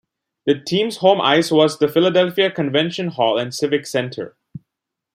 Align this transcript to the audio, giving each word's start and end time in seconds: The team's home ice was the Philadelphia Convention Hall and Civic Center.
The 0.47 0.59
team's 0.59 0.97
home 0.97 1.21
ice 1.21 1.51
was 1.51 1.77
the 1.77 1.87
Philadelphia 1.87 2.49
Convention 2.49 3.09
Hall 3.09 3.37
and 3.37 3.53
Civic 3.53 3.85
Center. 3.85 4.35